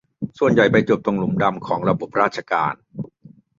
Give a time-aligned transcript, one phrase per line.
[0.39, 2.75] ส่วนใหญ่ไปจบตรงหลุมดำของระบบราชการ